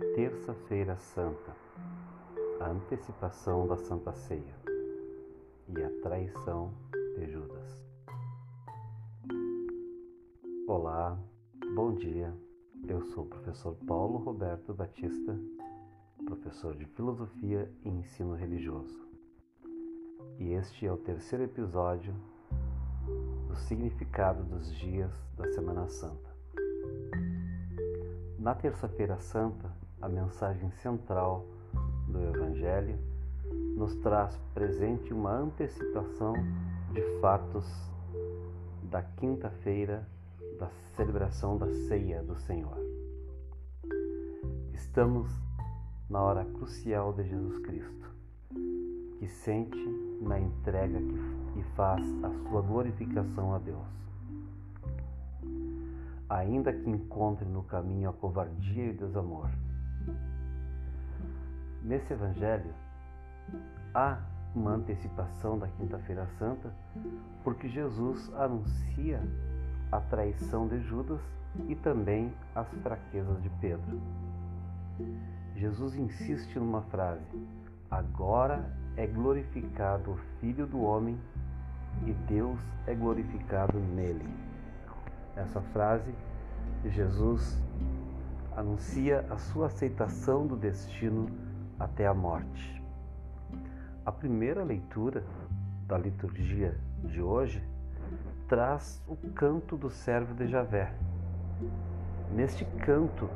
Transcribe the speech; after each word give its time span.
Terça-feira 0.00 0.96
Santa, 0.96 1.54
a 2.58 2.70
antecipação 2.70 3.68
da 3.68 3.76
Santa 3.76 4.12
Ceia 4.14 4.54
e 5.68 5.82
a 5.82 5.90
traição 6.02 6.72
de 7.16 7.30
Judas. 7.30 7.84
Olá, 10.66 11.18
bom 11.74 11.94
dia. 11.94 12.34
Eu 12.88 13.02
sou 13.02 13.24
o 13.24 13.28
professor 13.28 13.76
Paulo 13.86 14.18
Roberto 14.18 14.72
Batista, 14.72 15.38
professor 16.24 16.74
de 16.74 16.86
Filosofia 16.86 17.70
e 17.84 17.90
Ensino 17.90 18.34
Religioso. 18.34 19.06
E 20.38 20.54
este 20.54 20.86
é 20.86 20.92
o 20.92 20.96
terceiro 20.96 21.44
episódio 21.44 22.14
do 23.46 23.54
significado 23.54 24.42
dos 24.44 24.74
dias 24.74 25.12
da 25.36 25.46
Semana 25.52 25.86
Santa. 25.88 26.30
Na 28.38 28.54
Terça-feira 28.54 29.20
Santa, 29.20 29.79
a 30.00 30.08
mensagem 30.08 30.70
central 30.82 31.44
do 32.08 32.20
Evangelho 32.20 32.98
nos 33.76 33.94
traz 33.96 34.36
presente 34.54 35.12
uma 35.12 35.32
antecipação 35.32 36.34
de 36.92 37.02
fatos 37.20 37.66
da 38.84 39.02
quinta-feira 39.02 40.06
da 40.58 40.68
celebração 40.96 41.56
da 41.56 41.68
ceia 41.88 42.22
do 42.22 42.36
Senhor. 42.36 42.76
Estamos 44.72 45.30
na 46.08 46.20
hora 46.22 46.44
crucial 46.44 47.12
de 47.12 47.24
Jesus 47.24 47.58
Cristo, 47.60 48.10
que 49.18 49.28
sente 49.28 49.78
na 50.20 50.38
entrega 50.38 50.98
que, 50.98 51.30
faz 51.76 52.02
a 52.24 52.30
sua 52.48 52.62
glorificação 52.62 53.54
a 53.54 53.58
Deus 53.58 54.00
ainda 56.30 56.72
que 56.72 56.88
encontre 56.88 57.44
no 57.44 57.64
caminho 57.64 58.08
a 58.08 58.12
covardia 58.12 58.84
e 58.84 58.90
o 58.90 58.96
desamor. 58.96 59.50
Nesse 61.82 62.12
Evangelho, 62.12 62.72
há 63.94 64.18
uma 64.54 64.72
antecipação 64.72 65.58
da 65.58 65.68
Quinta-feira 65.68 66.26
Santa, 66.38 66.72
porque 67.42 67.68
Jesus 67.68 68.32
anuncia 68.34 69.20
a 69.90 70.00
traição 70.00 70.68
de 70.68 70.80
Judas 70.80 71.20
e 71.68 71.74
também 71.74 72.32
as 72.54 72.68
fraquezas 72.82 73.42
de 73.42 73.50
Pedro. 73.60 74.00
Jesus 75.56 75.94
insiste 75.94 76.58
numa 76.58 76.82
frase: 76.82 77.24
Agora 77.90 78.70
é 78.96 79.06
glorificado 79.06 80.12
o 80.12 80.16
Filho 80.40 80.66
do 80.66 80.80
Homem 80.80 81.18
e 82.06 82.12
Deus 82.28 82.60
é 82.86 82.94
glorificado 82.94 83.78
nele. 83.78 84.28
Essa 85.36 85.60
frase, 85.72 86.14
Jesus 86.84 87.60
anuncia 88.56 89.24
a 89.30 89.36
sua 89.36 89.66
aceitação 89.66 90.46
do 90.46 90.56
destino 90.56 91.28
até 91.78 92.06
a 92.06 92.14
morte. 92.14 92.82
A 94.04 94.12
primeira 94.12 94.64
leitura 94.64 95.24
da 95.86 95.96
liturgia 95.96 96.78
de 97.04 97.20
hoje 97.20 97.62
traz 98.48 99.02
o 99.06 99.16
canto 99.32 99.76
do 99.76 99.90
servo 99.90 100.34
de 100.34 100.46
Javé. 100.46 100.92
Neste 102.32 102.64
canto 102.64 103.28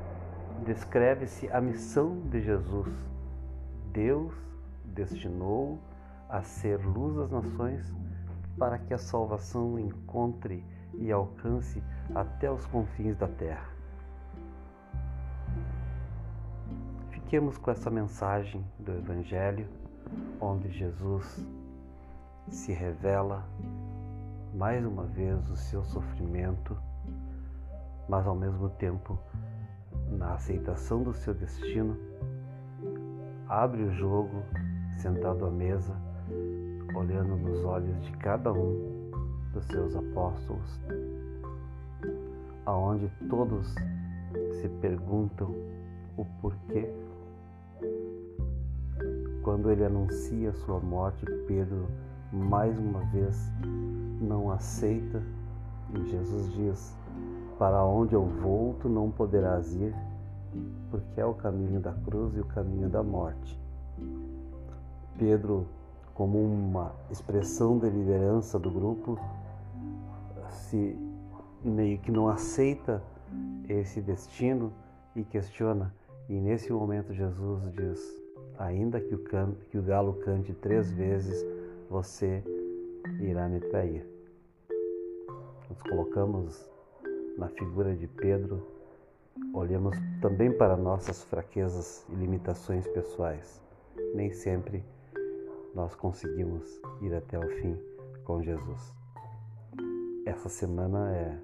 descreve-se 0.65 1.51
a 1.51 1.61
missão 1.61 2.21
de 2.31 2.41
Jesus. 2.41 2.93
Deus 3.93 4.35
destinou 4.85 5.79
a 6.29 6.43
ser 6.43 6.85
luz 6.85 7.17
das 7.17 7.31
nações 7.31 7.95
para 8.59 8.79
que 8.79 8.95
a 8.95 8.99
salvação 8.99 9.79
encontre 9.79 10.65
e 10.95 11.11
alcance 11.11 11.83
até 12.15 12.51
os 12.51 12.65
confins 12.67 13.17
da 13.17 13.29
terra. 13.29 13.69
Fiquemos 17.25 17.57
com 17.57 17.71
essa 17.71 17.91
mensagem 17.91 18.63
do 18.79 18.93
Evangelho, 18.93 19.67
onde 20.39 20.71
Jesus 20.71 21.45
se 22.49 22.71
revela 22.71 23.49
mais 24.55 24.85
uma 24.85 25.05
vez 25.05 25.51
o 25.51 25.57
seu 25.57 25.83
sofrimento, 25.85 26.77
mas 28.09 28.27
ao 28.27 28.37
mesmo 28.37 28.69
tempo, 28.69 29.19
na 30.11 30.35
aceitação 30.35 31.03
do 31.03 31.15
seu 31.15 31.33
destino, 31.35 31.97
abre 33.49 33.83
o 33.83 33.93
jogo 33.95 34.43
sentado 34.99 35.47
à 35.47 35.51
mesa, 35.51 35.97
olhando 36.95 37.37
nos 37.37 37.65
olhos 37.65 38.01
de 38.05 38.13
cada 38.19 38.53
um 38.53 39.11
dos 39.53 39.65
seus 39.65 39.97
apóstolos, 39.97 40.79
aonde 42.67 43.11
todos 43.31 43.75
se 44.61 44.69
perguntam 44.81 45.53
o 46.19 46.25
porquê. 46.43 46.87
Quando 49.43 49.71
ele 49.71 49.85
anuncia 49.85 50.53
sua 50.53 50.81
morte, 50.81 51.25
Pedro 51.47 51.87
mais 52.33 52.77
uma 52.79 53.01
vez 53.07 53.37
não 54.21 54.51
aceita 54.51 55.23
e 55.95 56.05
Jesus 56.11 56.53
diz: 56.55 56.97
Para 57.59 57.85
onde 57.85 58.15
eu 58.15 58.25
volto 58.25 58.89
não 58.89 59.11
poderás 59.11 59.75
ir, 59.75 59.95
porque 60.91 61.21
é 61.21 61.25
o 61.25 61.35
caminho 61.35 61.81
da 61.81 61.93
cruz 61.93 62.35
e 62.37 62.41
o 62.41 62.45
caminho 62.45 62.89
da 62.89 63.03
morte. 63.03 63.61
Pedro, 65.19 65.67
como 66.15 66.39
uma 66.39 66.93
expressão 67.11 67.79
de 67.79 67.89
liderança 67.89 68.59
do 68.59 68.71
grupo, 68.71 69.19
se 70.49 70.99
meio 71.63 71.99
que 71.99 72.11
não 72.11 72.29
aceita 72.29 73.03
esse 73.69 74.01
destino 74.01 74.73
e 75.15 75.23
questiona. 75.23 75.93
E 76.29 76.41
nesse 76.41 76.73
momento 76.73 77.13
Jesus 77.13 77.71
diz: 77.73 78.25
ainda 78.59 79.01
que 79.01 79.15
o, 79.15 79.19
can, 79.25 79.55
que 79.71 79.79
o 79.79 79.83
galo 79.83 80.15
cante 80.15 80.55
três 80.55 80.91
vezes, 80.91 81.45
você 81.91 82.43
irá 83.21 83.49
me 83.49 83.61
trair. 83.61 84.07
Nos 85.69 85.83
colocamos 85.83 86.71
na 87.37 87.49
figura 87.49 87.95
de 87.95 88.07
Pedro, 88.07 88.67
olhamos 89.53 89.97
também 90.21 90.51
para 90.51 90.77
nossas 90.77 91.25
fraquezas 91.25 92.07
e 92.09 92.15
limitações 92.15 92.87
pessoais. 92.89 93.63
Nem 94.15 94.33
sempre 94.33 94.83
nós 95.75 95.95
conseguimos 95.95 96.81
ir 97.03 97.15
até 97.15 97.39
o 97.39 97.49
fim 97.61 97.77
com 98.25 98.43
Jesus. 98.43 98.95
Essa 100.25 100.49
semana 100.49 101.15
é 101.15 101.39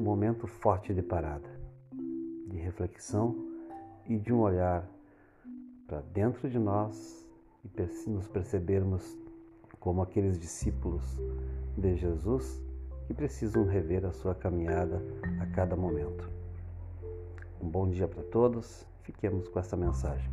um 0.00 0.02
momento 0.02 0.46
forte 0.46 0.92
de 0.92 1.02
parada, 1.02 1.48
de 2.48 2.56
reflexão 2.56 3.55
e 4.08 4.16
de 4.16 4.32
um 4.32 4.40
olhar 4.40 4.88
para 5.86 6.00
dentro 6.12 6.48
de 6.48 6.58
nós 6.58 7.26
e 7.64 8.10
nos 8.10 8.28
percebermos 8.28 9.16
como 9.80 10.02
aqueles 10.02 10.38
discípulos 10.38 11.04
de 11.76 11.96
Jesus 11.96 12.60
que 13.06 13.14
precisam 13.14 13.64
rever 13.64 14.04
a 14.04 14.12
sua 14.12 14.34
caminhada 14.34 15.00
a 15.40 15.46
cada 15.46 15.76
momento. 15.76 16.28
Um 17.60 17.68
bom 17.68 17.88
dia 17.88 18.08
para 18.08 18.22
todos, 18.24 18.84
fiquemos 19.02 19.48
com 19.48 19.58
essa 19.58 19.76
mensagem. 19.76 20.30